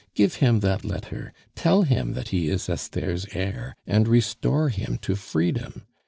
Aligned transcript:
Give 0.15 0.33
him 0.33 0.61
that 0.61 0.83
letter, 0.83 1.31
tell 1.53 1.83
him 1.83 2.13
that 2.13 2.29
he 2.29 2.49
is 2.49 2.67
Esther's 2.67 3.27
heir, 3.33 3.75
and 3.85 4.07
restore 4.07 4.69
him 4.69 4.97
to 5.03 5.15
freedom. 5.15 5.83